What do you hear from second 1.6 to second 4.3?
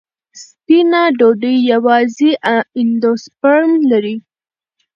یوازې اندوسپرم لري.